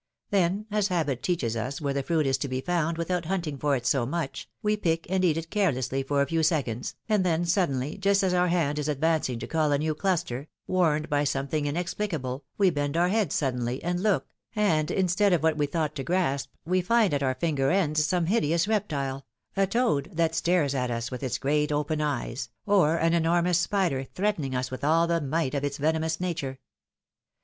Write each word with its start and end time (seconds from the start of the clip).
Then, 0.31 0.65
as 0.71 0.87
habit 0.87 1.21
teaches 1.21 1.55
us 1.55 1.79
where 1.79 1.93
the 1.93 2.01
fruit 2.01 2.25
is 2.25 2.39
to 2.39 2.47
be 2.47 2.59
found 2.59 2.97
without 2.97 3.25
hunting 3.25 3.59
for 3.59 3.75
it 3.75 3.85
so 3.85 4.03
much, 4.03 4.49
we 4.63 4.75
pick 4.75 5.05
and 5.11 5.23
eat 5.23 5.37
it 5.37 5.51
carelessly 5.51 6.01
for 6.01 6.23
a 6.23 6.25
few 6.25 6.41
seconds, 6.41 6.95
and 7.07 7.23
then 7.23 7.45
suddenly, 7.45 7.99
just 7.99 8.23
as 8.23 8.33
our 8.33 8.47
hand 8.47 8.79
is 8.79 8.87
advancing 8.87 9.37
to 9.37 9.45
cull 9.45 9.71
a 9.71 9.77
new 9.77 9.93
cluster, 9.93 10.47
warned 10.65 11.07
by 11.07 11.23
something 11.23 11.67
inexplicable, 11.67 12.43
we 12.57 12.71
bend 12.71 12.97
our 12.97 13.09
head 13.09 13.31
suddenly 13.31 13.79
and 13.83 13.99
look, 14.01 14.27
and 14.55 14.89
instead 14.89 15.33
of 15.33 15.43
what 15.43 15.55
we 15.55 15.67
thought 15.67 15.93
to 15.93 16.03
grasp, 16.03 16.49
we 16.65 16.81
find 16.81 17.13
at 17.13 17.21
our 17.21 17.35
finger 17.35 17.69
ends 17.69 18.03
some 18.03 18.25
hideous 18.25 18.67
reptile— 18.67 19.27
a 19.55 19.67
toad, 19.67 20.09
that 20.11 20.33
stares 20.33 20.73
at 20.73 20.89
us 20.89 21.11
with 21.11 21.21
its 21.21 21.37
great, 21.37 21.71
open 21.71 22.01
eyes, 22.01 22.49
or 22.65 22.95
an 22.97 23.13
enormous 23.13 23.59
spider 23.59 24.03
threatening 24.15 24.55
us 24.55 24.71
with 24.71 24.83
all 24.83 25.05
the 25.05 25.21
might 25.21 25.53
of 25.53 25.63
its 25.63 25.77
venomous 25.77 26.19
nature. 26.19 26.57